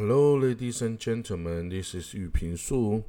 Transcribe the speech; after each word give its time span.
Hello, 0.00 0.34
ladies 0.34 0.80
and 0.80 0.98
gentlemen. 0.98 1.68
This 1.68 1.94
is 1.94 2.14
Yu 2.14 2.30
Ping 2.30 2.56
Su. 2.56 3.04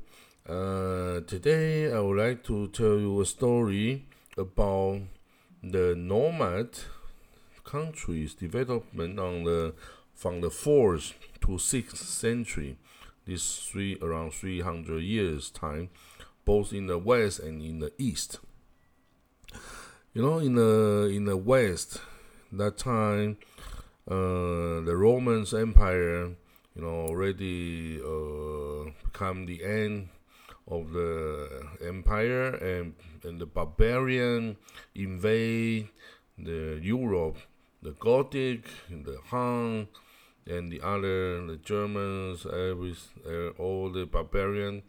Uh, 0.46 1.22
today, 1.22 1.90
I 1.90 2.02
would 2.02 2.18
like 2.18 2.44
to 2.44 2.68
tell 2.68 3.00
you 3.00 3.22
a 3.22 3.26
story 3.26 4.08
about 4.38 5.00
the 5.64 5.96
nomad 5.96 6.80
countries' 7.64 8.34
development 8.34 9.22
on 9.22 9.46
the 9.46 9.74
from 10.14 10.42
the 10.42 10.50
fourth 10.50 11.14
to 11.40 11.58
sixth 11.58 11.96
century. 11.96 12.76
This 13.26 13.60
three 13.60 13.98
around 14.02 14.34
three 14.34 14.60
hundred 14.60 15.04
years 15.04 15.50
time, 15.50 15.92
both 16.44 16.74
in 16.74 16.88
the 16.88 16.98
west 16.98 17.40
and 17.40 17.62
in 17.62 17.80
the 17.80 17.94
east. 17.98 18.40
You 20.14 20.24
know, 20.24 20.40
in 20.40 20.56
the 20.56 21.10
in 21.10 21.24
the 21.24 21.38
west, 21.38 22.02
that 22.52 22.78
time, 22.78 23.38
uh, 24.10 24.84
the 24.84 24.96
Romans 24.98 25.54
Empire 25.54 26.36
you 26.76 26.82
know, 26.82 27.08
already 27.08 28.00
uh, 28.02 28.92
become 29.04 29.46
the 29.46 29.64
end 29.64 30.10
of 30.68 30.92
the 30.94 31.68
empire, 31.86 32.50
and 32.56 32.94
and 33.24 33.40
the 33.40 33.46
barbarian 33.46 34.58
invade 34.96 35.90
the 36.38 36.80
Europe, 36.82 37.38
the 37.82 37.92
Gothic, 37.92 38.66
the 38.90 39.18
Han, 39.28 39.88
and 40.48 40.72
the 40.72 40.82
other 40.82 41.46
the 41.46 41.58
Germans, 41.58 42.46
every 42.46 42.96
uh, 43.28 43.50
all 43.58 43.90
the 43.90 44.06
barbarian, 44.06 44.84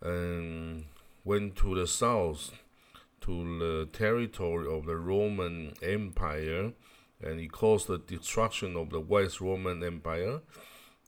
and 0.00 0.84
went 1.24 1.56
to 1.56 1.74
the 1.74 1.86
south, 1.86 2.52
to 3.20 3.58
the 3.58 3.88
territory 3.92 4.72
of 4.72 4.86
the 4.86 4.96
Roman 4.96 5.74
Empire, 5.82 6.72
and 7.20 7.40
it 7.40 7.50
caused 7.52 7.88
the 7.88 7.98
destruction 7.98 8.76
of 8.76 8.90
the 8.90 9.00
West 9.00 9.40
Roman 9.40 9.82
Empire 9.82 10.40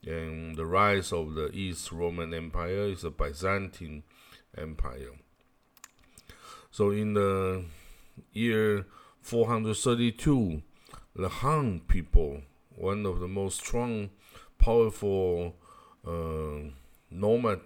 and 0.07 0.57
the 0.57 0.67
rise 0.67 1.13
of 1.13 1.35
the 1.35 1.51
East 1.53 1.93
Roman 1.93 2.35
Empire 2.35 2.87
is 2.89 3.03
the 3.03 3.11
Byzantine 3.11 4.03
Empire. 4.57 5.13
So 6.71 6.91
in 6.91 7.15
the 7.15 7.65
year 8.33 8.87
432, 9.21 10.63
the 11.15 11.29
Han 11.29 11.81
people, 11.87 12.43
one 12.75 13.07
of 13.07 13.21
the 13.21 13.29
most 13.29 13.61
strong, 13.61 14.11
powerful 14.59 15.55
uh, 16.07 16.71
nomad 17.11 17.61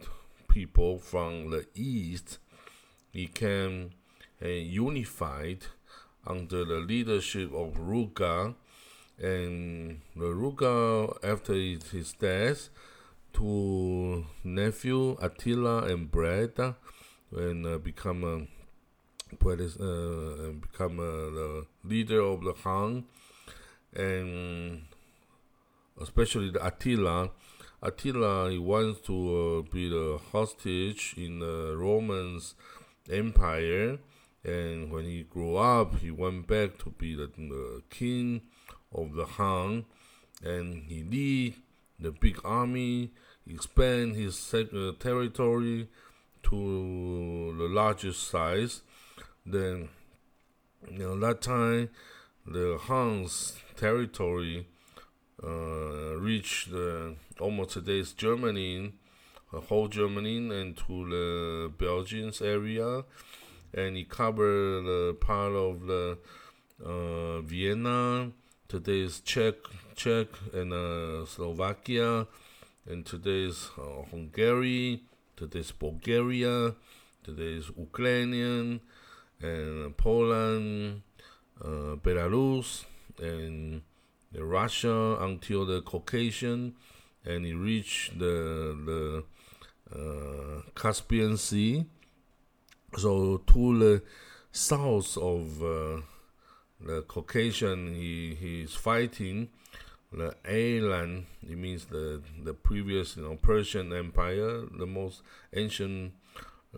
people 0.48 0.98
from 0.98 1.50
the 1.50 1.66
east, 1.74 2.38
became 3.12 3.90
uh, 4.42 4.48
unified 4.48 5.64
under 6.26 6.64
the 6.64 6.80
leadership 6.80 7.52
of 7.54 7.74
Ruga 7.74 8.54
and 9.18 10.00
the 10.14 10.26
Ruga, 10.26 11.16
after 11.24 11.54
his 11.54 12.12
death, 12.12 12.68
to 13.34 14.24
nephew 14.44 15.16
Attila 15.20 15.84
and 15.84 16.10
Breda, 16.10 16.76
and 17.32 17.66
uh, 17.66 17.78
become 17.78 18.24
a 18.24 18.46
uh, 19.44 20.52
become 20.60 21.00
uh, 21.00 21.30
the 21.30 21.66
leader 21.84 22.20
of 22.20 22.44
the 22.44 22.52
Han, 22.64 23.04
and 23.94 24.82
especially 26.00 26.50
the 26.50 26.64
Attila. 26.64 27.30
Attila 27.82 28.50
he 28.50 28.58
wants 28.58 29.00
to 29.00 29.64
uh, 29.66 29.70
be 29.72 29.88
the 29.88 30.18
hostage 30.32 31.14
in 31.16 31.40
the 31.40 31.74
Romans 31.76 32.54
Empire, 33.10 33.98
and 34.44 34.90
when 34.90 35.04
he 35.04 35.22
grew 35.22 35.56
up, 35.56 35.98
he 35.98 36.10
went 36.10 36.46
back 36.46 36.78
to 36.78 36.90
be 36.90 37.14
the, 37.14 37.26
the 37.36 37.82
king 37.90 38.42
of 38.92 39.14
the 39.14 39.24
Han, 39.24 39.84
and 40.42 40.84
he 40.88 41.02
lead 41.02 41.54
the 41.98 42.12
big 42.12 42.38
army, 42.44 43.12
expand 43.48 44.16
his 44.16 44.54
uh, 44.54 44.92
territory 44.98 45.88
to 46.42 47.54
the 47.58 47.68
largest 47.68 48.28
size. 48.28 48.82
Then, 49.44 49.88
you 50.90 50.98
know, 50.98 51.18
that 51.20 51.40
time, 51.40 51.90
the 52.46 52.78
Han's 52.86 53.58
territory 53.76 54.66
uh, 55.42 56.16
reached 56.16 56.72
uh, 56.72 57.10
almost 57.40 57.70
today's 57.70 58.12
Germany, 58.12 58.92
the 59.52 59.60
whole 59.60 59.88
Germany, 59.88 60.36
and 60.36 60.76
to 60.76 61.08
the 61.08 61.72
Belgians 61.78 62.40
area, 62.40 63.04
and 63.74 63.96
he 63.96 64.04
covered 64.04 64.84
the 64.84 65.16
part 65.20 65.52
of 65.52 65.86
the 65.86 66.18
uh, 66.84 67.40
Vienna 68.66 68.84
today's 68.84 69.20
Czech, 69.22 69.54
Czech 69.94 70.28
and 70.52 70.72
uh, 70.72 71.26
Slovakia, 71.26 72.26
and 72.88 73.04
today's 73.04 73.70
uh, 73.78 74.02
Hungary, 74.10 75.02
today's 75.36 75.72
Bulgaria, 75.72 76.74
today's 77.22 77.70
Ukrainian, 77.76 78.80
and 79.40 79.96
Poland, 79.96 81.02
uh, 81.64 81.96
Belarus, 82.02 82.84
and 83.18 83.82
Russia 84.34 85.18
until 85.20 85.66
the 85.66 85.82
Caucasian, 85.82 86.74
and 87.24 87.44
he 87.44 87.52
reached 87.52 88.18
the 88.18 88.76
the 88.86 89.24
uh, 89.94 90.62
Caspian 90.74 91.36
Sea. 91.36 91.86
So 92.96 93.38
to 93.38 93.78
the 93.78 94.02
south 94.52 95.18
of 95.18 95.62
uh, 95.62 96.00
the 96.80 97.02
Caucasian 97.02 97.94
he 97.94 98.34
he's 98.34 98.74
fighting 98.74 99.48
the 100.12 100.34
Elan. 100.48 101.26
It 101.42 101.58
means 101.58 101.86
the 101.86 102.22
the 102.42 102.54
previous 102.54 103.16
you 103.16 103.24
know 103.24 103.36
Persian 103.36 103.92
Empire, 103.92 104.62
the 104.78 104.86
most 104.86 105.22
ancient 105.54 106.12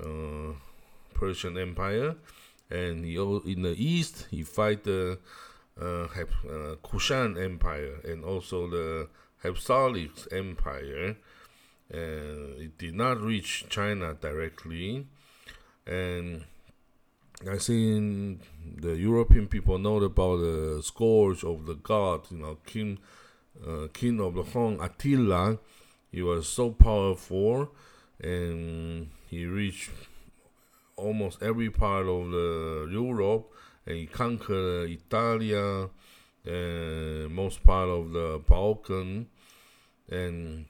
uh, 0.01 0.53
Persian 1.15 1.59
Empire, 1.59 2.17
and 2.71 3.05
he 3.05 3.17
in 3.17 3.63
the 3.63 3.75
east 3.77 4.27
he 4.31 4.43
fight 4.43 4.85
the 4.85 5.19
uh, 5.81 6.05
uh, 6.05 6.77
Kushan 6.83 7.43
Empire 7.43 8.01
and 8.05 8.25
also 8.25 8.69
the 8.69 9.09
Hepsalic 9.45 10.33
Empire. 10.33 11.17
And 11.91 12.61
it 12.61 12.77
did 12.77 12.95
not 12.95 13.19
reach 13.19 13.65
China 13.71 14.15
directly, 14.21 15.07
and 15.87 16.45
I 17.47 17.59
seen 17.59 18.41
the 18.77 18.97
European 18.97 19.47
people 19.47 19.79
know 19.79 19.99
about 19.99 20.39
the 20.39 20.81
scourge 20.83 21.45
of 21.45 21.67
the 21.67 21.75
god, 21.75 22.23
you 22.33 22.39
know, 22.39 22.59
king, 22.67 22.99
uh, 23.65 23.87
king 23.93 24.21
of 24.21 24.35
the 24.35 24.43
Han 24.43 24.81
Attila. 24.81 25.59
He 26.11 26.21
was 26.21 26.49
so 26.49 26.73
powerful, 26.73 27.73
and 28.21 29.11
he 29.29 29.47
reached 29.47 29.91
almost 30.97 31.41
every 31.41 31.71
part 31.71 32.07
of 32.07 32.33
the 32.33 32.89
Europe, 32.91 33.53
and 33.87 33.97
he 33.97 34.07
conquered 34.07 34.91
Italia, 34.91 35.91
and 36.45 37.33
most 37.33 37.63
part 37.63 37.89
of 37.89 38.11
the 38.11 38.43
Balkan, 38.49 39.29
and 40.11 40.65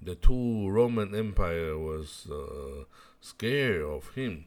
the 0.00 0.16
two 0.16 0.68
Roman 0.68 1.14
Empire 1.14 1.78
was 1.78 2.26
uh, 2.28 2.86
scared 3.20 3.82
of 3.82 4.12
him 4.16 4.46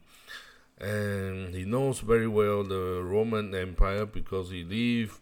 and 0.80 1.54
he 1.56 1.66
knows 1.66 2.00
very 2.00 2.28
well 2.28 2.64
the 2.64 3.02
Roman 3.04 3.54
Empire 3.56 4.06
because 4.06 4.50
he 4.50 4.64
lived. 4.64 5.20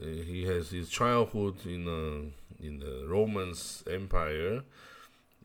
Uh, 0.00 0.06
he 0.06 0.44
has 0.46 0.70
his 0.70 0.88
childhood 0.88 1.56
in 1.66 1.86
uh, 1.86 2.64
in 2.64 2.78
the 2.78 3.04
Romans 3.06 3.84
Empire, 3.90 4.62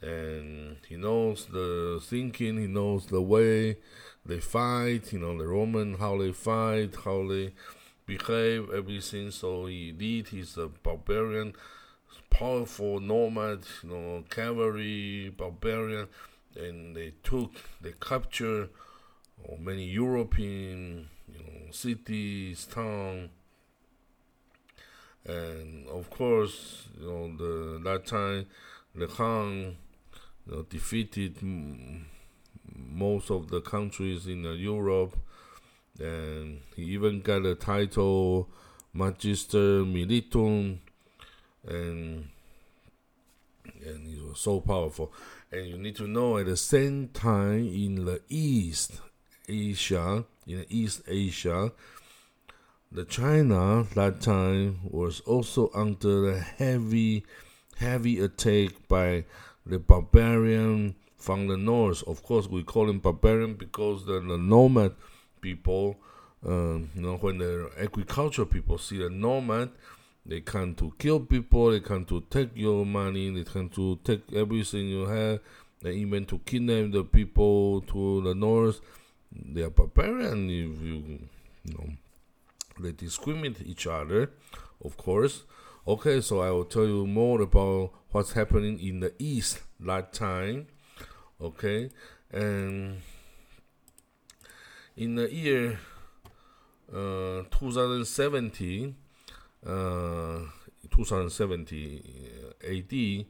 and 0.02 0.78
he 0.88 0.96
knows 0.96 1.46
the 1.48 2.00
thinking. 2.04 2.60
He 2.60 2.68
knows 2.68 3.08
the 3.08 3.22
way 3.22 3.78
they 4.26 4.40
fight. 4.40 5.12
You 5.12 5.20
know 5.20 5.38
the 5.38 5.48
Roman 5.48 5.96
how 5.96 6.18
they 6.18 6.32
fight, 6.32 6.96
how 7.04 7.28
they 7.28 7.54
behave, 8.06 8.70
everything. 8.72 9.32
So 9.32 9.66
he 9.66 9.94
lead 9.98 10.30
his 10.30 10.58
uh, 10.58 10.70
barbarian, 10.84 11.54
powerful 12.30 13.00
nomad, 13.00 13.66
you 13.84 13.90
know, 13.90 14.24
cavalry 14.30 15.34
barbarian, 15.36 16.08
and 16.56 16.96
they 16.96 17.14
took, 17.24 17.52
they 17.82 17.94
capture 18.00 18.70
or 19.48 19.58
many 19.58 19.86
European 19.86 21.08
you 21.32 21.40
know, 21.40 21.72
cities, 21.72 22.66
town, 22.66 23.30
and 25.26 25.88
of 25.88 26.10
course, 26.10 26.88
you 27.00 27.08
know, 27.08 27.36
the 27.38 27.82
that 27.84 28.06
time 28.06 28.46
the 28.94 29.08
Han 29.08 29.76
you 30.48 30.56
know, 30.56 30.62
defeated 30.64 31.36
most 32.76 33.32
of 33.32 33.50
the 33.50 33.62
countries 33.62 34.28
in 34.28 34.46
uh, 34.46 34.52
Europe, 34.52 35.18
and 36.00 36.62
he 36.76 36.84
even 36.84 37.22
got 37.22 37.46
a 37.46 37.56
title 37.56 38.50
Magister 38.94 39.84
Militum, 39.84 40.78
and 41.68 42.30
and 43.84 44.08
he 44.08 44.20
was 44.20 44.40
so 44.40 44.62
powerful. 44.62 45.12
And 45.52 45.68
you 45.68 45.78
need 45.78 45.96
to 45.98 46.08
know 46.08 46.38
at 46.38 46.46
the 46.46 46.58
same 46.58 47.10
time 47.10 47.68
in 47.68 48.06
the 48.06 48.22
East, 48.30 49.00
Asia, 49.48 50.26
in 50.48 50.66
East 50.70 51.04
Asia, 51.08 51.72
the 52.92 53.06
China 53.06 53.86
that 53.96 54.22
time 54.22 54.80
was 54.84 55.20
also 55.22 55.70
under 55.74 56.32
a 56.32 56.40
heavy 56.40 57.26
heavy 57.78 58.20
attack 58.20 58.72
by 58.88 59.26
the 59.66 59.80
barbarian 59.80 60.96
from 61.18 61.48
the 61.48 61.58
north. 61.58 62.04
Of 62.08 62.24
course, 62.24 62.48
we 62.48 62.64
call 62.64 62.88
them 62.88 63.00
barbarian 63.00 63.56
because 63.56 64.06
they're 64.06 64.20
the 64.20 64.38
nomad 64.38 64.94
people. 65.42 65.98
Um, 66.46 66.92
you 66.96 67.02
know, 67.02 67.18
when 67.18 67.40
the 67.40 67.72
agriculture 67.78 68.46
people 68.46 68.78
see 68.78 69.04
a 69.04 69.10
nomad, 69.10 69.72
they 70.26 70.42
come 70.42 70.76
to 70.76 70.94
kill 71.00 71.20
people, 71.20 71.72
they 71.72 71.80
come 71.80 72.06
to 72.06 72.22
take 72.30 72.52
your 72.56 72.86
money, 72.86 73.30
they 73.32 73.44
come 73.44 73.70
to 73.70 74.00
take 74.04 74.22
everything 74.34 74.88
you 74.88 75.06
have, 75.06 75.40
they 75.82 75.94
even 75.94 76.26
to 76.26 76.40
kidnap 76.40 76.92
the 76.92 77.04
people 77.04 77.82
to 77.82 78.22
the 78.22 78.36
north. 78.36 78.80
They 79.36 79.62
are 79.62 79.70
barbarian 79.70 80.50
if 80.50 80.82
you, 80.82 81.20
you 81.64 81.74
know, 81.74 81.90
they 82.80 82.92
discriminate 82.92 83.62
each 83.66 83.88
other, 83.88 84.32
of 84.84 84.98
course. 84.98 85.44
Okay, 85.88 86.22
so 86.22 86.42
I 86.42 86.52
will 86.52 86.66
tell 86.66 86.86
you 86.86 87.06
more 87.06 87.42
about 87.42 87.92
what's 88.12 88.34
happening 88.34 88.80
in 88.80 89.02
the 89.02 89.14
east 89.20 89.62
that 89.80 90.14
time. 90.14 90.68
Okay, 91.40 91.90
and 92.32 93.02
in 94.96 95.16
the 95.16 95.32
year 95.34 95.80
uh, 96.92 97.44
2017, 97.52 98.96
uh, 99.66 100.40
2070 100.90 102.04
AD, 102.64 103.26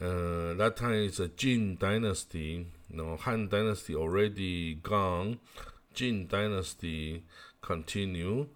uh, 0.00 0.54
that 0.54 0.76
time 0.76 0.92
is 0.92 1.20
a 1.20 1.28
Jin 1.28 1.76
dynasty. 1.76 2.66
Know, 2.92 3.16
Han 3.16 3.48
dynasty 3.48 3.94
already 3.94 4.74
gone. 4.74 5.38
Jin 5.94 6.26
dynasty 6.26 7.24
continue, 7.62 8.48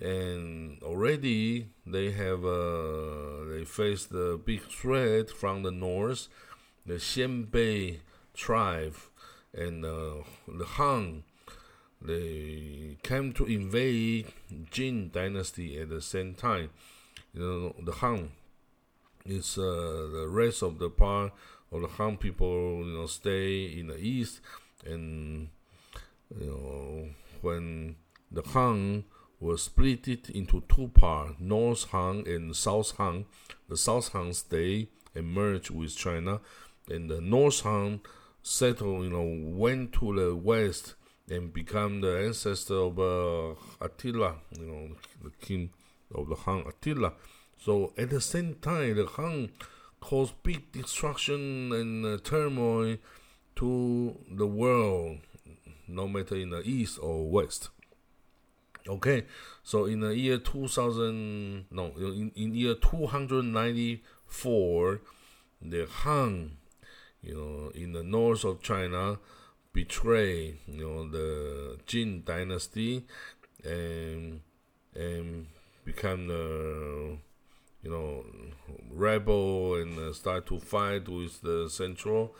and 0.00 0.82
already 0.82 1.68
they 1.86 2.10
have 2.12 2.44
uh, 2.44 3.44
they 3.48 3.64
face 3.64 4.06
the 4.06 4.40
big 4.44 4.62
threat 4.62 5.30
from 5.30 5.62
the 5.62 5.70
north, 5.70 6.28
the 6.86 6.94
Xianbei 6.94 8.00
tribe, 8.34 8.96
and 9.54 9.84
uh, 9.84 10.24
the 10.48 10.64
Han 10.64 11.24
they 12.02 12.96
came 13.02 13.32
to 13.34 13.44
invade 13.44 14.32
Jin 14.70 15.10
dynasty 15.12 15.78
at 15.78 15.90
the 15.90 16.00
same 16.00 16.34
time. 16.34 16.70
You 17.34 17.40
know, 17.40 17.76
the 17.84 17.92
Han 17.92 18.30
is 19.26 19.58
uh, 19.58 20.08
the 20.12 20.26
rest 20.28 20.62
of 20.62 20.78
the 20.78 20.88
part 20.88 21.32
of 21.72 21.82
the 21.82 21.88
Han 21.88 22.16
people, 22.16 22.84
you 22.86 22.96
know, 22.96 23.06
stay 23.06 23.78
in 23.78 23.88
the 23.88 23.96
east, 23.96 24.40
and 24.84 25.48
you 26.38 26.46
know, 26.46 27.08
when 27.40 27.96
the 28.30 28.42
Han 28.42 29.04
was 29.38 29.62
split 29.62 30.06
into 30.30 30.62
two 30.68 30.88
parts, 30.88 31.34
North 31.40 31.84
Han 31.90 32.24
and 32.26 32.54
South 32.54 32.96
Han, 32.96 33.24
the 33.68 33.76
South 33.76 34.12
Han 34.12 34.32
stay 34.32 34.88
and 35.14 35.26
merge 35.26 35.70
with 35.70 35.96
China, 35.96 36.40
and 36.88 37.10
the 37.10 37.20
North 37.20 37.60
Han 37.60 38.00
settled, 38.42 39.04
you 39.04 39.10
know, 39.10 39.56
went 39.56 39.92
to 39.94 40.14
the 40.14 40.34
west 40.36 40.94
and 41.28 41.52
become 41.52 42.00
the 42.00 42.18
ancestor 42.18 42.74
of 42.74 42.98
uh, 42.98 43.54
Attila, 43.80 44.36
you 44.58 44.66
know, 44.66 44.88
the 45.22 45.30
king 45.40 45.70
of 46.14 46.28
the 46.28 46.34
Han 46.34 46.64
Attila. 46.66 47.12
So 47.62 47.92
at 47.96 48.10
the 48.10 48.20
same 48.20 48.56
time, 48.56 48.96
the 48.96 49.06
Han 49.06 49.50
caused 50.00 50.34
big 50.42 50.72
destruction 50.72 51.72
and 51.72 52.04
uh, 52.04 52.18
turmoil 52.22 52.98
to 53.56 54.18
the 54.30 54.46
world, 54.46 55.18
no 55.86 56.06
matter 56.08 56.36
in 56.36 56.50
the 56.50 56.62
east 56.62 56.98
or 57.02 57.28
west. 57.28 57.70
Okay, 58.88 59.26
so 59.62 59.84
in 59.84 60.00
the 60.00 60.16
year 60.16 60.38
2000, 60.38 61.66
no, 61.70 61.92
in, 61.96 62.32
in 62.34 62.54
year 62.54 62.74
294, 62.74 65.00
the 65.60 65.86
Han, 65.86 66.56
you 67.22 67.34
know, 67.34 67.70
in 67.74 67.92
the 67.92 68.02
north 68.02 68.44
of 68.44 68.62
China, 68.62 69.18
betray 69.72 70.56
you 70.66 70.84
know 70.84 71.08
the 71.08 71.78
Jin 71.86 72.22
dynasty 72.24 73.06
and 73.64 74.40
and 74.94 75.46
become 75.84 76.26
the 76.26 77.18
you 77.82 77.90
know 77.90 78.24
rebel 78.90 79.74
and 79.74 79.98
uh, 79.98 80.12
start 80.12 80.46
to 80.46 80.58
fight 80.58 81.08
with 81.08 81.40
the 81.42 81.68
central 81.70 82.34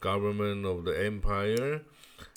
government 0.00 0.66
of 0.66 0.84
the 0.84 1.04
empire 1.04 1.82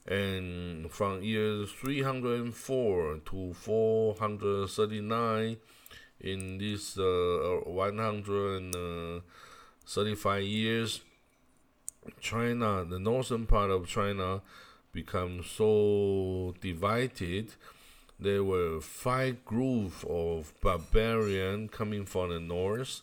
and 0.07 0.91
from 0.91 1.23
year 1.23 1.65
304 1.65 3.19
to 3.25 3.53
439 3.53 5.57
in 6.21 6.57
this 6.57 6.97
uh, 6.97 7.59
135 7.65 10.43
years 10.43 11.01
China, 12.19 12.85
the 12.85 12.99
northern 12.99 13.45
part 13.45 13.71
of 13.71 13.87
China, 13.87 14.41
become 14.91 15.43
so 15.43 16.53
divided. 16.61 17.53
There 18.19 18.43
were 18.43 18.79
five 18.79 19.43
groups 19.43 20.05
of 20.09 20.53
barbarian 20.61 21.67
coming 21.67 22.05
from 22.05 22.29
the 22.29 22.39
north, 22.39 23.01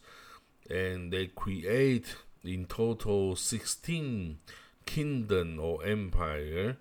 and 0.70 1.12
they 1.12 1.26
create 1.26 2.16
in 2.44 2.64
total 2.64 3.36
sixteen 3.36 4.38
kingdom 4.86 5.60
or 5.60 5.84
empire. 5.84 6.76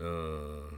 Uh, 0.00 0.74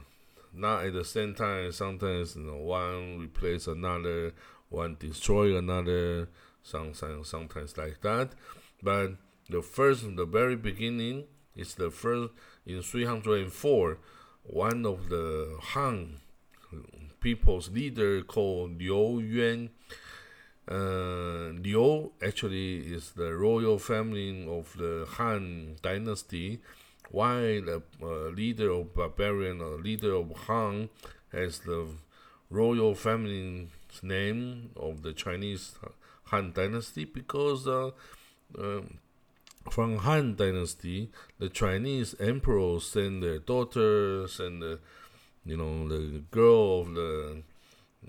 not 0.53 0.85
at 0.85 0.93
the 0.93 1.05
same 1.05 1.33
time. 1.33 1.71
Sometimes 1.71 2.35
you 2.35 2.43
know, 2.43 2.57
one 2.57 3.19
replace 3.19 3.67
another, 3.67 4.33
one 4.69 4.97
destroy 4.99 5.57
another. 5.57 6.29
Sometimes, 6.65 7.27
sometimes 7.27 7.77
like 7.77 7.99
that, 8.03 8.29
but 8.81 9.17
the 9.49 9.61
first, 9.61 10.15
the 10.15 10.25
very 10.25 10.55
beginning, 10.55 11.25
is 11.55 11.75
the 11.75 11.91
first 11.91 12.31
in 12.65 12.81
304. 12.81 13.97
One 14.43 14.85
of 14.85 15.09
the 15.09 15.57
Han 15.59 16.21
people's 17.19 17.69
leader 17.69 18.21
called 18.21 18.79
Liu 18.79 19.19
Yuan. 19.19 19.69
Uh, 20.69 21.51
Liu 21.61 22.11
actually 22.25 22.77
is 22.79 23.11
the 23.11 23.33
royal 23.33 23.77
family 23.79 24.47
of 24.47 24.75
the 24.77 25.05
Han 25.17 25.75
dynasty, 25.81 26.61
while 27.11 27.61
the 27.61 27.81
uh, 28.01 28.29
leader 28.29 28.71
of 28.71 28.93
barbarian 28.93 29.61
or 29.61 29.77
leader 29.77 30.13
of 30.13 30.31
Han 30.47 30.89
has 31.31 31.59
the 31.59 31.87
royal 32.49 32.95
family's 32.95 33.67
name 34.01 34.69
of 34.75 35.01
the 35.01 35.13
Chinese 35.13 35.73
Han 36.25 36.51
dynasty 36.53 37.05
because 37.05 37.67
uh, 37.67 37.91
um, 38.57 38.99
from 39.69 39.97
Han 39.97 40.35
Dynasty, 40.35 41.09
the 41.39 41.49
Chinese 41.49 42.15
emperors 42.19 42.85
send 42.85 43.23
their 43.23 43.39
daughters 43.39 44.39
and 44.39 44.79
you 45.45 45.57
know 45.57 45.87
the 45.87 46.23
girl 46.31 46.81
of 46.81 46.93
the 46.93 47.43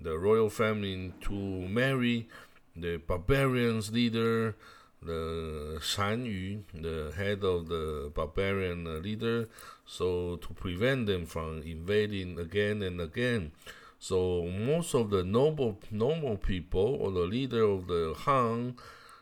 the 0.03 0.19
royal 0.19 0.51
family 0.51 1.13
to 1.21 1.33
marry 1.33 2.29
the 2.77 2.97
barbarians 2.97 3.93
leader, 3.93 4.57
the 5.01 5.79
Shan 5.81 6.25
Yu, 6.25 6.65
the 6.75 7.13
head 7.17 7.45
of 7.45 7.69
the 7.69 8.11
barbarian 8.15 8.87
uh, 8.87 8.99
leader, 8.99 9.49
so 9.87 10.37
to 10.37 10.49
prevent 10.55 11.07
them 11.07 11.27
from 11.27 11.63
invading 11.63 12.39
again 12.39 12.83
and 12.83 13.01
again. 13.01 13.53
So 13.99 14.43
most 14.43 14.95
of 14.95 15.11
the 15.11 15.23
noble 15.23 15.79
normal 15.91 16.37
people 16.37 16.97
or 17.01 17.11
the 17.11 17.21
leader 17.21 17.63
of 17.63 17.87
the 17.87 18.15
Han 18.19 18.77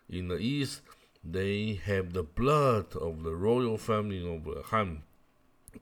in 0.09 0.29
the 0.29 0.39
east 0.39 0.81
they 1.25 1.81
have 1.85 2.13
the 2.13 2.25
blood 2.25 2.97
of 2.97 3.23
the 3.23 3.35
royal 3.35 3.79
family 3.79 4.27
of 4.27 4.67
Han 4.67 5.03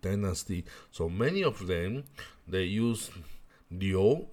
dynasty. 0.02 0.64
So 0.90 1.09
many 1.09 1.42
of 1.42 1.66
them 1.66 2.04
they 2.47 2.64
use 2.64 3.11
Liu, 3.70 4.26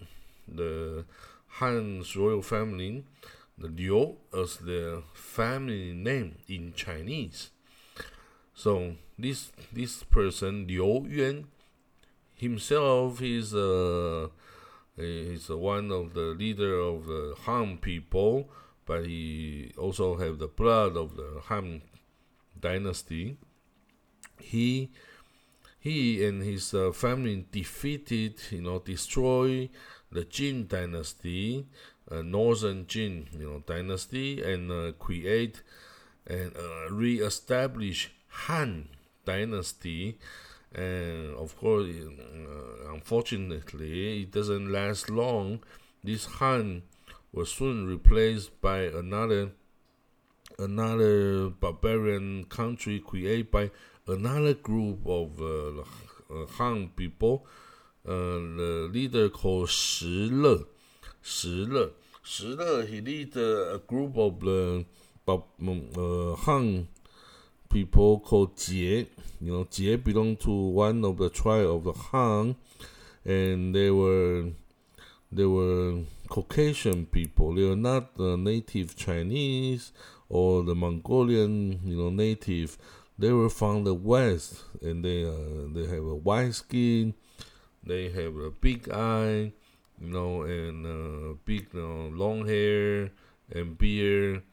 the 0.47 1.05
Han's 1.47 2.15
royal 2.15 2.41
family, 2.41 3.03
the 3.57 3.67
Liu 3.67 4.17
as 4.33 4.57
their 4.57 5.01
family 5.13 5.93
name 5.93 6.37
in 6.47 6.73
Chinese. 6.73 7.49
So 8.53 8.95
this 9.17 9.51
this 9.71 10.03
person 10.03 10.67
Liu 10.67 11.05
Yuan 11.07 11.47
himself 12.35 13.21
is 13.21 13.53
uh, 13.53 14.27
is 14.97 15.49
one 15.49 15.91
of 15.91 16.13
the 16.13 16.33
leader 16.37 16.79
of 16.79 17.05
the 17.05 17.35
Han 17.45 17.77
people 17.77 18.49
but 18.87 19.05
he 19.05 19.71
also 19.77 20.15
have 20.17 20.39
the 20.39 20.47
blood 20.47 20.95
of 20.95 21.17
the 21.17 21.41
Han 21.47 21.81
dynasty. 22.59 23.37
He 24.39 24.89
he 25.79 26.25
and 26.25 26.43
his 26.43 26.73
uh, 26.73 26.91
family 26.91 27.45
defeated, 27.51 28.35
you 28.51 28.61
know, 28.61 28.79
destroy 28.79 29.69
the 30.11 30.25
Jin 30.25 30.67
dynasty, 30.67 31.65
uh, 32.09 32.21
Northern 32.21 32.87
Jin, 32.87 33.27
you 33.37 33.49
know, 33.49 33.63
dynasty, 33.65 34.41
and 34.41 34.71
uh, 34.71 34.91
create 34.99 35.61
and 36.25 36.51
uh, 36.57 36.91
re-establish 36.91 38.11
Han 38.27 38.89
dynasty. 39.25 40.17
And 40.73 41.35
of 41.35 41.57
course, 41.57 41.87
unfortunately, 42.89 44.23
it 44.23 44.31
doesn't 44.31 44.71
last 44.71 45.09
long. 45.09 45.63
This 46.03 46.25
Han 46.25 46.83
was 47.31 47.51
soon 47.51 47.87
replaced 47.87 48.59
by 48.61 48.79
another 48.79 49.51
another 50.59 51.49
barbarian 51.49 52.45
country 52.45 52.99
created 52.99 53.51
by 53.51 53.69
another 54.07 54.53
group 54.53 54.99
of 55.05 55.41
uh, 55.41 55.81
uh, 56.33 56.45
Han 56.57 56.89
people. 56.95 57.45
Uh, 58.05 58.11
the 58.11 58.89
leader 58.91 59.29
called 59.29 59.69
Shi 59.69 60.29
Le. 60.31 60.59
Shi 61.21 61.65
Le. 61.65 61.89
Shi 62.23 62.47
Le, 62.47 62.85
he 62.85 63.01
lead 63.01 63.35
a 63.35 63.81
group 63.85 64.17
of 64.17 64.39
the 64.39 64.85
uh, 65.27 66.35
Han 66.35 66.87
people 67.69 68.19
called 68.19 68.55
Jie. 68.57 69.07
You 69.41 69.51
know, 69.51 69.67
Jie 69.69 69.97
belonged 69.97 70.39
to 70.41 70.51
one 70.51 71.03
of 71.05 71.17
the 71.17 71.29
tribe 71.29 71.67
of 71.67 71.83
the 71.83 71.93
Han, 71.93 72.55
and 73.25 73.75
they 73.75 73.91
were 73.91 74.49
they 75.31 75.45
were 75.45 76.01
Caucasian 76.29 77.05
people. 77.05 77.53
They 77.53 77.63
were 77.63 77.75
not 77.75 78.15
the 78.15 78.37
native 78.37 78.95
Chinese 78.95 79.91
or 80.29 80.63
the 80.63 80.75
Mongolian, 80.75 81.79
you 81.83 81.97
know, 81.97 82.09
native. 82.09 82.77
They 83.19 83.31
were 83.31 83.49
from 83.49 83.83
the 83.83 83.93
west, 83.93 84.63
and 84.81 85.03
they 85.03 85.25
uh, 85.25 85.73
they 85.73 85.87
have 85.87 86.03
a 86.03 86.15
white 86.15 86.53
skin. 86.53 87.15
They 87.83 88.09
have 88.09 88.35
a 88.35 88.51
big 88.51 88.89
eye, 88.89 89.53
you 89.99 90.09
know, 90.11 90.41
and 90.43 90.85
uh, 90.85 91.33
big, 91.45 91.67
you 91.73 91.81
know, 91.81 92.09
long 92.13 92.45
hair 92.45 93.11
and 93.51 93.77
beard. 93.77 94.43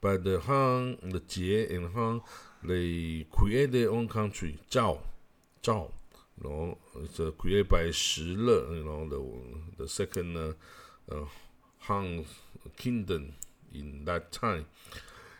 But 0.00 0.24
the 0.24 0.40
Han, 0.40 0.98
the 1.02 1.20
Jie 1.20 1.66
and 1.74 1.94
Han, 1.94 2.20
they 2.62 3.26
create 3.30 3.72
their 3.72 3.90
own 3.90 4.08
country, 4.08 4.58
Zhao, 4.70 4.98
Zhao. 5.62 5.92
You 6.42 6.48
know, 6.50 6.78
it's 7.02 7.20
uh, 7.20 7.30
created 7.38 7.68
by 7.68 7.90
Shi 7.90 8.34
Le, 8.36 8.74
you 8.74 8.84
know, 8.84 9.08
the 9.08 9.84
the 9.84 9.88
second 9.88 10.36
uh, 10.36 10.52
uh, 11.10 11.24
Han 11.86 12.26
kingdom 12.76 13.34
in 13.74 14.04
that 14.04 14.30
time. 14.32 14.66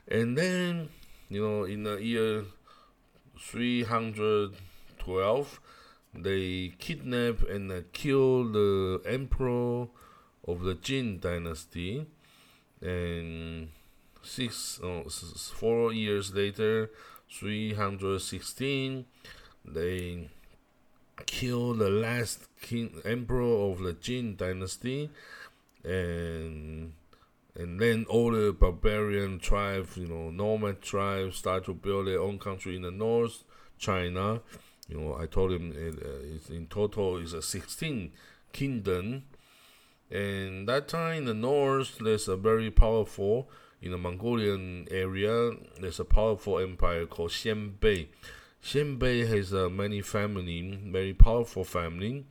And 0.08 0.36
then, 0.36 0.88
you 1.28 1.42
know, 1.42 1.64
in 1.64 1.84
the 1.84 1.96
year 1.96 2.44
312, 3.38 5.60
they 6.14 6.74
kidnap 6.78 7.42
and 7.48 7.72
uh, 7.72 7.80
kill 7.92 8.44
the 8.44 9.00
emperor 9.06 9.88
of 10.46 10.62
the 10.62 10.74
Jin 10.74 11.20
dynasty. 11.20 12.06
And 12.80 13.68
six, 14.22 14.80
oh, 14.82 15.04
four 15.08 15.92
years 15.92 16.34
later, 16.34 16.90
316, 17.30 19.06
they 19.64 20.28
kill 21.26 21.74
the 21.74 21.90
last 21.90 22.48
king 22.60 23.00
emperor 23.04 23.70
of 23.70 23.80
the 23.80 23.92
Jin 23.92 24.36
dynasty, 24.36 25.10
and 25.82 26.92
and 27.56 27.78
then 27.78 28.04
all 28.08 28.32
the 28.32 28.52
barbarian 28.52 29.38
tribes, 29.38 29.96
you 29.96 30.06
know, 30.06 30.30
nomad 30.30 30.82
tribes, 30.82 31.36
start 31.36 31.64
to 31.66 31.74
build 31.74 32.08
their 32.08 32.20
own 32.20 32.38
country 32.38 32.74
in 32.74 32.82
the 32.82 32.90
north, 32.90 33.44
China. 33.78 34.40
You 34.88 35.00
know, 35.00 35.16
I 35.18 35.26
told 35.26 35.52
him 35.52 35.72
it, 35.72 36.02
uh, 36.04 36.54
in 36.54 36.66
total 36.66 37.18
is 37.18 37.32
a 37.32 37.42
16 37.42 38.10
kingdom. 38.52 39.22
And 40.10 40.68
that 40.68 40.88
time 40.88 41.18
in 41.18 41.24
the 41.26 41.34
north, 41.34 41.98
there's 41.98 42.26
a 42.28 42.36
very 42.36 42.70
powerful, 42.70 43.48
in 43.80 43.92
the 43.92 43.98
Mongolian 43.98 44.88
area, 44.90 45.52
there's 45.80 46.00
a 46.00 46.04
powerful 46.04 46.58
empire 46.58 47.06
called 47.06 47.30
Xianbei. 47.30 48.08
Xianbei 48.62 49.28
has 49.28 49.54
uh, 49.54 49.68
many 49.68 50.00
family, 50.00 50.80
very 50.86 51.14
powerful 51.14 51.64
family. 51.64 52.26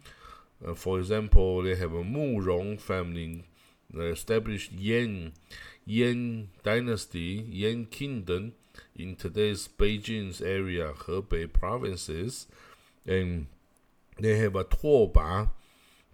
Uh, 0.65 0.74
for 0.74 1.00
example, 1.00 1.62
they 1.62 1.75
have 1.75 1.94
a 1.94 2.03
Murong 2.03 2.80
family 2.80 3.44
uh, 3.96 4.04
established 4.04 4.72
Yan 4.72 5.34
Yan 5.86 6.50
dynasty, 6.64 7.46
Yan 7.50 7.86
kingdom 7.86 8.54
in 8.96 9.16
today's 9.16 9.68
Beijing's 9.68 10.42
area, 10.42 10.94
Hebei 10.94 11.52
provinces, 11.52 12.48
and 13.06 13.48
they 14.20 14.38
have 14.38 14.56
a 14.56 14.64
Tuoba 14.64 15.50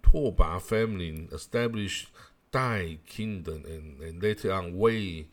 Tuoba 0.02 0.60
family 0.60 1.28
established 1.32 2.08
Dai 2.52 2.98
kingdom 3.06 3.64
and, 3.64 4.00
and 4.00 4.22
later 4.22 4.52
on 4.52 4.76
Wei 4.76 5.26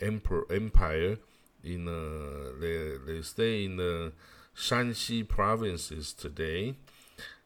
emperor 0.00 0.44
empire 0.50 1.18
in 1.62 1.88
uh, 1.88 2.58
they 2.60 2.96
they 3.06 3.22
stay 3.22 3.64
in 3.64 3.76
the 3.76 4.12
Shanxi 4.56 5.26
provinces 5.26 6.12
today, 6.12 6.74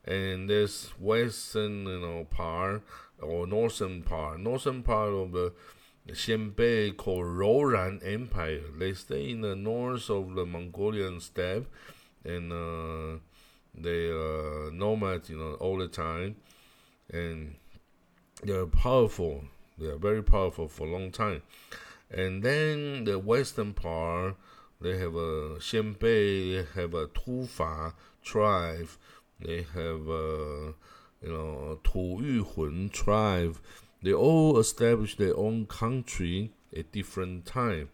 and 0.04 0.48
this 0.48 0.86
western 0.98 1.86
you 1.86 2.00
know 2.00 2.26
part 2.30 2.82
or 3.20 3.46
northern 3.46 4.02
part, 4.02 4.40
northern 4.40 4.82
part 4.82 5.12
of 5.12 5.32
the 5.32 5.52
Xianbei 6.08 6.96
called 6.96 7.24
Rouran 7.24 8.00
Empire. 8.04 8.64
They 8.78 8.94
stay 8.94 9.30
in 9.30 9.42
the 9.42 9.54
north 9.54 10.08
of 10.08 10.34
the 10.34 10.46
Mongolian 10.46 11.20
steppe, 11.20 11.66
and 12.24 12.52
uh, 12.52 13.18
they 13.74 14.08
are 14.08 14.70
nomad, 14.72 15.28
you 15.28 15.38
know, 15.38 15.54
all 15.54 15.78
the 15.78 15.88
time, 15.88 16.36
and 17.10 17.56
they 18.42 18.52
are 18.52 18.66
powerful. 18.66 19.44
They 19.76 19.86
are 19.86 19.98
very 19.98 20.22
powerful 20.22 20.68
for 20.68 20.86
a 20.86 20.90
long 20.90 21.10
time. 21.12 21.42
And 22.10 22.42
then 22.42 23.04
the 23.04 23.18
western 23.18 23.74
part 23.74 24.36
they 24.80 24.96
have 24.96 25.14
a 25.16 25.58
Xianbei, 25.58 26.00
they 26.00 26.80
have 26.80 26.94
a 26.94 27.08
Tufa 27.08 27.94
tribe, 28.22 28.88
they 29.40 29.66
have 29.74 30.08
a 30.08 30.74
you 31.22 31.28
know 31.28 31.78
Tu 31.84 31.98
Yuhun 31.98 32.90
tribe. 32.92 33.56
They 34.02 34.12
all 34.12 34.58
established 34.58 35.18
their 35.18 35.36
own 35.36 35.66
country 35.66 36.50
at 36.76 36.90
different 36.92 37.46
time. 37.46 37.90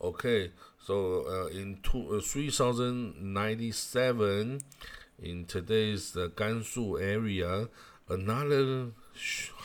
Okay, 0.00 0.52
so 0.78 1.26
uh, 1.26 1.46
in 1.46 1.78
two, 1.82 2.16
uh, 2.16 2.20
3097, 2.20 4.60
in 5.22 5.44
today's 5.46 6.16
uh, 6.16 6.28
Gansu 6.34 7.00
area, 7.00 7.68
another 8.08 8.90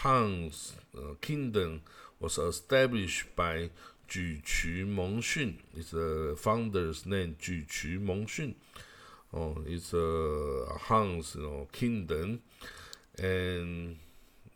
Han's 0.01 0.75
uh, 0.97 1.13
kingdom 1.21 1.81
was 2.19 2.37
established 2.37 3.35
by 3.35 3.69
Juqu 4.09 4.87
Mengxun 4.87 5.57
It's 5.75 5.91
the 5.91 6.35
founder's 6.37 7.05
name. 7.05 7.35
Juqu 7.39 7.99
Mengxun. 7.99 8.55
Oh, 9.33 9.57
it's 9.65 9.93
a 9.93 10.65
Han's 10.87 11.35
you 11.35 11.43
know, 11.43 11.67
kingdom, 11.71 12.41
and 13.17 13.97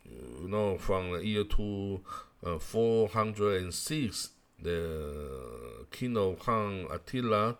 you 0.06 0.48
know 0.48 0.78
from 0.80 1.12
the 1.12 1.26
year 1.26 1.44
to 1.44 2.02
uh, 2.44 2.58
406, 2.58 4.30
the 4.60 5.86
king 5.92 6.18
of 6.18 6.40
Han 6.40 6.88
Attila 6.92 7.56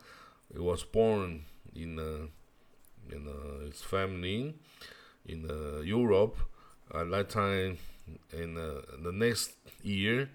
was 0.56 0.84
born 0.84 1.46
in 1.76 2.00
uh, 2.00 2.28
in 3.16 3.28
uh, 3.28 3.66
his 3.66 3.82
family 3.82 4.56
in 5.26 5.50
uh, 5.50 5.82
Europe. 5.82 6.38
At 6.94 7.10
that 7.12 7.30
time, 7.30 7.78
in 8.32 8.58
uh, 8.58 8.82
the 9.02 9.12
next 9.12 9.54
year, 9.84 10.30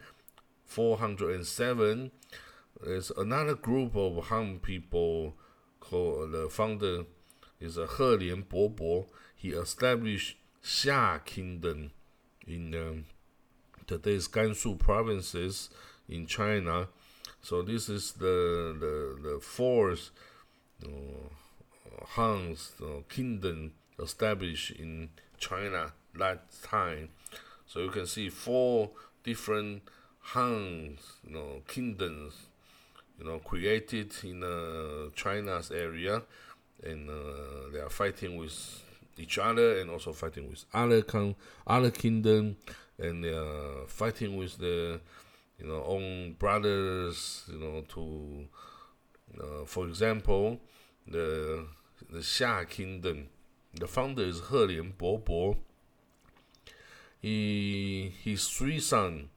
407, 0.65 2.11
there's 2.85 3.11
another 3.11 3.55
group 3.55 3.97
of 3.97 4.27
Han 4.27 4.59
people 4.61 5.35
the 6.27 6.49
founder 6.51 7.05
is 7.61 7.77
a 7.77 7.87
He. 7.87 9.09
He 9.37 9.51
established 9.51 10.37
Xia 10.63 11.25
Kingdom 11.25 11.93
in 12.47 12.75
um, 12.75 13.05
today's 13.87 14.29
Gansu 14.29 14.79
provinces 14.79 15.71
in 16.09 16.27
China. 16.27 16.89
So 17.41 17.63
this 17.63 17.89
is 17.89 18.13
the 18.13 18.77
the, 18.79 19.29
the 19.29 19.41
fourth 19.41 20.11
Han's 22.17 22.73
know, 22.81 23.05
kingdom 23.09 23.73
established 23.99 24.71
in 24.73 25.11
China 25.39 25.93
that 26.15 26.51
time. 26.63 27.11
So 27.67 27.81
you 27.81 27.91
can 27.91 28.07
see 28.07 28.29
four 28.29 28.91
different 29.25 29.83
Han's, 30.21 31.01
you 31.27 31.35
know, 31.35 31.63
kingdoms, 31.67 32.48
you 33.19 33.25
know, 33.25 33.39
created 33.41 34.13
in 34.23 34.43
uh, 34.43 35.11
China's 35.15 35.71
area, 35.71 36.23
and 36.83 37.11
uh, 37.11 37.71
they 37.73 37.81
are 37.81 37.91
fighting 37.91 38.37
with 38.37 38.85
each 39.17 39.39
other 39.39 39.79
and 39.79 39.91
also 39.91 40.13
fighting 40.13 40.49
with 40.49 40.65
other 40.73 41.03
con- 41.03 41.35
other 41.67 41.91
kingdom, 41.91 42.57
and 42.99 43.25
they 43.25 43.35
are 43.35 43.87
fighting 43.89 44.37
with 44.37 44.59
the, 44.59 45.01
you 45.59 45.67
know, 45.67 45.83
own 45.85 46.35
brothers, 46.39 47.45
you 47.53 47.59
know, 47.59 47.85
to, 47.89 48.47
uh, 49.41 49.65
for 49.67 49.87
example, 49.89 50.61
the 51.07 51.67
the 52.11 52.21
Xia 52.21 52.69
kingdom, 52.69 53.29
the 53.75 53.89
founder 53.89 54.23
is 54.23 54.41
He 54.49 54.57
Lian 54.57 54.93
Bo 54.97 55.19
Bo. 55.19 55.57
He 57.21 58.13
his 58.23 58.49
three 58.49 58.79
sons 58.79 59.29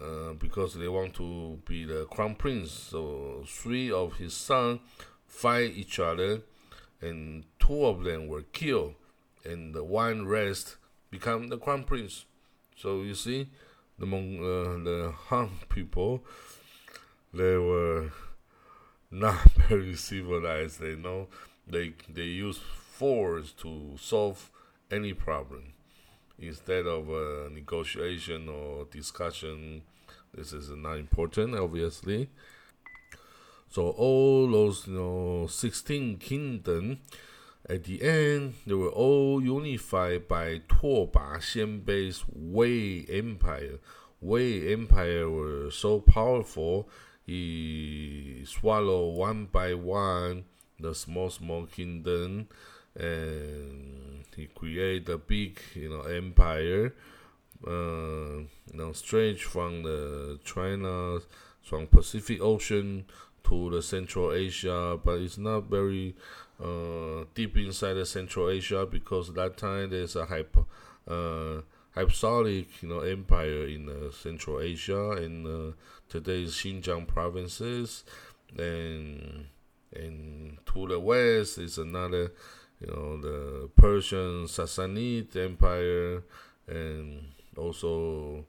uh, 0.00 0.32
because 0.34 0.74
they 0.74 0.88
want 0.88 1.14
to 1.14 1.58
be 1.66 1.84
the 1.84 2.04
crown 2.06 2.34
prince. 2.34 2.70
So 2.70 3.44
three 3.46 3.90
of 3.90 4.16
his 4.16 4.34
sons 4.34 4.80
fight 5.26 5.72
each 5.74 5.98
other, 5.98 6.42
and 7.00 7.44
two 7.58 7.84
of 7.86 8.04
them 8.04 8.28
were 8.28 8.42
killed, 8.42 8.94
and 9.44 9.74
the 9.74 9.84
one 9.84 10.26
rest 10.26 10.76
become 11.10 11.48
the 11.48 11.58
crown 11.58 11.84
prince. 11.84 12.24
So 12.76 13.02
you 13.02 13.14
see, 13.14 13.48
the 13.98 14.06
Mong, 14.06 14.38
uh, 14.38 14.84
the 14.84 15.12
Han 15.28 15.50
people, 15.68 16.22
they 17.32 17.56
were 17.56 18.12
not 19.10 19.50
very 19.68 19.96
civilized. 19.96 20.80
They 20.80 20.94
know 20.94 21.28
they 21.66 21.94
they 22.08 22.24
use 22.24 22.58
force 22.58 23.52
to 23.52 23.96
solve 23.98 24.50
any 24.90 25.12
problem 25.12 25.74
instead 26.38 26.86
of 26.86 27.10
uh, 27.10 27.48
negotiation 27.50 28.48
or 28.48 28.86
discussion. 28.90 29.82
This 30.34 30.52
is 30.52 30.70
not 30.70 30.98
important, 30.98 31.54
obviously. 31.54 32.28
So 33.70 33.90
all 33.90 34.50
those 34.50 34.86
you 34.86 34.94
know 34.94 35.46
sixteen 35.48 36.16
kingdom 36.18 37.00
at 37.68 37.84
the 37.84 38.02
end, 38.02 38.54
they 38.66 38.74
were 38.74 38.88
all 38.88 39.42
unified 39.42 40.26
by 40.26 40.60
Tuoba 40.68 41.36
Xianbei's 41.38 42.24
Wei 42.32 43.04
Empire. 43.10 43.78
Wei 44.20 44.72
Empire 44.72 45.28
was 45.28 45.74
so 45.74 46.00
powerful, 46.00 46.88
he 47.26 48.42
swallowed 48.46 49.16
one 49.16 49.46
by 49.46 49.74
one 49.74 50.44
the 50.80 50.94
small, 50.94 51.28
small 51.28 51.66
kingdom, 51.66 52.48
and 52.98 54.24
he 54.36 54.46
created 54.46 55.08
a 55.08 55.18
big, 55.18 55.60
you 55.74 55.88
know, 55.88 56.02
empire. 56.02 56.94
Uh, 57.66 58.44
you 58.72 58.92
strange 58.92 59.44
from 59.44 59.82
the 59.82 60.38
China, 60.44 61.18
from 61.62 61.86
Pacific 61.86 62.40
Ocean 62.40 63.04
to 63.44 63.70
the 63.70 63.82
Central 63.82 64.32
Asia, 64.32 64.98
but 65.02 65.20
it's 65.20 65.38
not 65.38 65.64
very 65.64 66.14
uh, 66.62 67.24
deep 67.34 67.56
inside 67.56 67.94
the 67.94 68.06
Central 68.06 68.50
Asia 68.50 68.86
because 68.86 69.32
that 69.34 69.56
time 69.56 69.90
there's 69.90 70.16
a 70.16 70.26
hyper, 70.26 70.64
uh, 71.08 71.62
hypsolic 71.94 72.82
you 72.82 72.88
know 72.88 73.00
empire 73.00 73.66
in 73.66 73.88
uh, 73.88 74.12
Central 74.12 74.60
Asia 74.60 75.12
and 75.12 75.46
uh, 75.46 75.74
today's 76.08 76.54
Xinjiang 76.54 77.06
provinces 77.06 78.04
and 78.56 79.46
and 79.94 80.58
to 80.66 80.86
the 80.86 81.00
west 81.00 81.58
is 81.58 81.78
another 81.78 82.32
you 82.80 82.86
know 82.86 83.20
the 83.20 83.68
Persian 83.76 84.46
Sassanid 84.46 85.36
Empire 85.36 86.22
and 86.66 87.32
also 87.56 88.44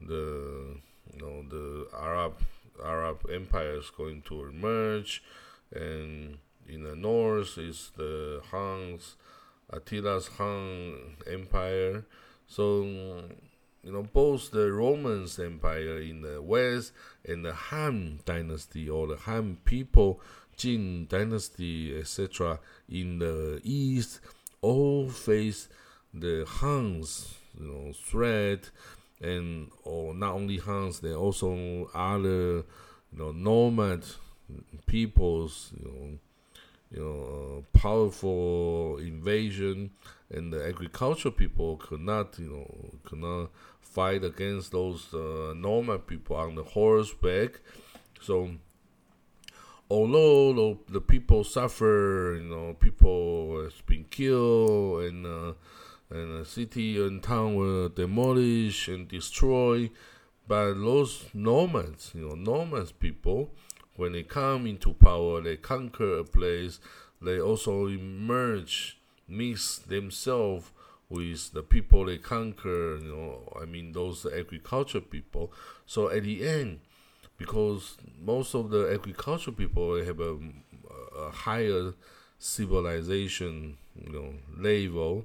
the 0.00 0.76
you 1.12 1.20
know 1.20 1.42
the 1.48 1.88
Arab 1.96 2.34
Arab 2.84 3.26
empire 3.32 3.78
is 3.78 3.90
going 3.90 4.22
to 4.22 4.44
emerge 4.44 5.22
and 5.72 6.38
in 6.68 6.82
the 6.84 6.96
north 6.96 7.58
is 7.58 7.90
the 7.96 8.40
Han's, 8.50 9.16
Attila's 9.72 10.28
Han 10.38 11.16
Empire. 11.30 12.04
So, 12.46 12.84
you 13.82 13.92
know, 13.92 14.02
both 14.02 14.50
the 14.50 14.72
Romans 14.72 15.38
Empire 15.38 16.00
in 16.00 16.22
the 16.22 16.40
west 16.40 16.92
and 17.26 17.44
the 17.44 17.52
Han 17.52 18.20
Dynasty 18.24 18.88
or 18.88 19.06
the 19.06 19.16
Han 19.16 19.58
people, 19.64 20.20
Jin 20.56 21.06
Dynasty, 21.08 21.98
etc., 21.98 22.58
in 22.88 23.18
the 23.18 23.60
east, 23.64 24.20
all 24.60 25.08
face 25.08 25.68
the 26.12 26.44
Huns, 26.46 27.34
you 27.58 27.66
know, 27.66 27.92
threat, 27.92 28.70
and 29.20 29.70
or 29.84 30.14
not 30.14 30.34
only 30.34 30.58
Huns, 30.58 31.00
there 31.00 31.16
also 31.16 31.90
other, 31.94 32.64
you 33.12 33.18
know, 33.18 33.32
nomad 33.32 34.04
peoples, 34.86 35.72
you 35.78 35.88
know, 35.88 36.18
you 36.90 37.02
know, 37.02 37.64
uh, 37.74 37.78
powerful 37.78 38.98
invasion, 38.98 39.90
and 40.30 40.52
the 40.52 40.64
agricultural 40.64 41.32
people 41.32 41.76
could 41.76 42.00
not, 42.00 42.38
you 42.38 42.48
know, 42.50 42.98
could 43.04 43.18
not 43.18 43.50
fight 43.80 44.24
against 44.24 44.72
those 44.72 45.12
uh, 45.14 45.54
normal 45.56 45.98
people 45.98 46.36
on 46.36 46.54
the 46.54 46.62
horseback. 46.62 47.60
So, 48.20 48.50
although 49.94 50.52
the, 50.52 50.94
the 50.94 51.00
people 51.00 51.44
suffer, 51.44 52.38
you 52.40 52.48
know, 52.48 52.74
people 52.74 53.62
has 53.64 53.80
been 53.86 54.04
killed, 54.04 55.02
and 55.04 55.26
uh, 55.26 55.52
and 56.10 56.40
the 56.40 56.44
city 56.44 57.04
and 57.04 57.22
town 57.22 57.54
were 57.54 57.88
demolished 57.88 58.88
and 58.88 59.08
destroyed, 59.08 59.90
but 60.46 60.74
those 60.74 61.24
nomads, 61.32 62.12
you 62.14 62.28
know, 62.28 62.34
Normans 62.34 62.92
people 62.92 63.50
when 63.96 64.12
they 64.12 64.22
come 64.22 64.66
into 64.66 64.92
power, 64.92 65.40
they 65.40 65.56
conquer 65.56 66.18
a 66.18 66.24
place, 66.24 66.80
they 67.22 67.40
also 67.40 67.86
emerge, 67.86 68.98
mix 69.28 69.78
themselves 69.78 70.70
with 71.08 71.52
the 71.52 71.62
people 71.62 72.06
they 72.06 72.18
conquer, 72.18 72.96
you 72.96 73.14
know, 73.14 73.52
I 73.60 73.66
mean, 73.66 73.92
those 73.92 74.26
agriculture 74.26 75.00
people. 75.00 75.52
So 75.86 76.08
at 76.08 76.24
the 76.24 76.46
end, 76.46 76.80
because 77.38 77.96
most 78.24 78.54
of 78.54 78.70
the 78.70 78.92
agricultural 78.92 79.56
people 79.56 79.96
have 80.04 80.20
a, 80.20 80.38
a 81.18 81.30
higher 81.30 81.92
civilization, 82.38 83.76
you 83.96 84.12
know, 84.12 84.34
level, 84.56 85.24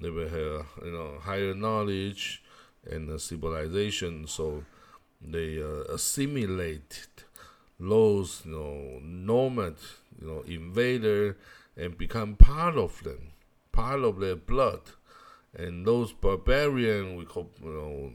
they 0.00 0.10
will 0.10 0.28
have, 0.28 0.66
you 0.84 0.92
know, 0.92 1.18
higher 1.20 1.54
knowledge 1.54 2.42
and 2.90 3.20
civilization, 3.20 4.26
so 4.26 4.64
they 5.20 5.62
uh, 5.62 5.92
assimilate 5.92 7.08
those 7.78 8.42
you 8.44 8.52
know 8.52 8.98
nomad 9.02 9.74
you 10.20 10.26
know 10.26 10.42
invader 10.46 11.36
and 11.76 11.98
become 11.98 12.36
part 12.36 12.76
of 12.76 13.02
them, 13.02 13.32
part 13.70 14.00
of 14.00 14.18
their 14.18 14.36
blood. 14.36 14.80
And 15.54 15.86
those 15.86 16.12
barbarian 16.12 17.16
we 17.16 17.24
call 17.24 17.50
you 17.62 17.70
know 17.70 18.12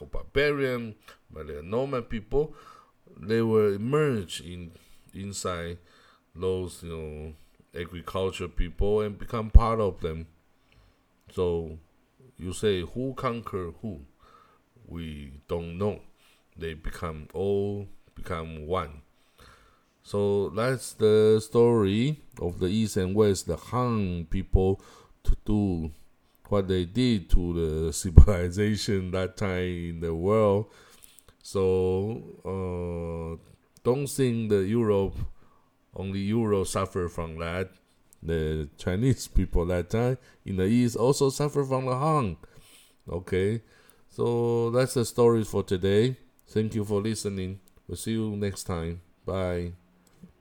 they 0.00 0.06
call 0.06 0.22
barbarian, 0.22 0.94
but 1.30 1.46
they're 1.46 1.62
nomad 1.62 2.08
people. 2.08 2.54
They 3.18 3.42
were 3.42 3.74
emerge 3.74 4.40
in 4.40 4.72
inside 5.12 5.78
those 6.34 6.84
you 6.84 6.96
know 6.96 7.32
agriculture 7.78 8.48
people 8.48 9.00
and 9.00 9.18
become 9.18 9.50
part 9.50 9.80
of 9.80 10.00
them. 10.00 10.26
So 11.32 11.78
you 12.38 12.52
say 12.52 12.82
who 12.82 13.14
conquer 13.14 13.72
who? 13.82 14.00
We 14.86 15.32
don't 15.48 15.78
know. 15.78 16.00
They 16.56 16.74
become 16.74 17.28
all 17.32 17.88
become 18.14 18.66
one. 18.66 19.02
So 20.02 20.48
that's 20.50 20.94
the 20.94 21.40
story 21.44 22.20
of 22.40 22.58
the 22.58 22.66
East 22.66 22.96
and 22.96 23.14
West, 23.14 23.46
the 23.46 23.56
Han 23.56 24.26
people 24.30 24.80
to 25.24 25.36
do 25.44 25.92
what 26.50 26.68
they 26.68 26.84
did 26.84 27.30
to 27.30 27.52
the 27.86 27.92
civilization 28.02 29.10
that 29.12 29.36
time 29.36 29.90
in 29.90 30.00
the 30.00 30.14
world. 30.14 30.66
So 31.42 32.22
uh, 32.44 33.42
don't 33.82 34.06
think 34.06 34.50
the 34.50 34.64
Europe 34.64 35.14
only 35.94 36.20
Europe 36.20 36.66
suffer 36.66 37.08
from 37.08 37.38
that. 37.38 37.70
The 38.22 38.68
Chinese 38.76 39.28
people 39.38 39.66
that 39.66 39.90
time 39.90 40.18
in 40.44 40.56
the 40.56 40.64
East 40.64 40.96
also 40.96 41.30
suffer 41.30 41.64
from 41.64 41.86
the 41.86 41.96
Han. 41.96 42.36
Okay, 43.08 43.62
so 44.08 44.70
that's 44.70 44.94
the 44.94 45.04
story 45.04 45.44
for 45.44 45.62
today. 45.62 46.16
Thank 46.48 46.74
you 46.74 46.84
for 46.84 47.00
listening. 47.00 47.60
We'll 47.88 47.96
see 47.96 48.12
you 48.12 48.36
next 48.36 48.64
time. 48.64 49.00
Bye. 49.24 49.79